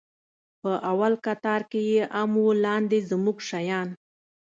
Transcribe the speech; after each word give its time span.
په 0.61 0.71
اول 0.91 1.13
کتار 1.25 1.61
کښې 1.71 1.81
يې 1.91 2.03
ام 2.21 2.31
و 2.43 2.45
لاندې 2.63 2.99
زموږ 3.09 3.37
شيان. 3.49 3.87